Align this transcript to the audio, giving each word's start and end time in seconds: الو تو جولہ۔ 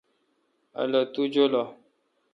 الو 0.81 1.01
تو 1.13 1.21
جولہ۔ 1.33 1.63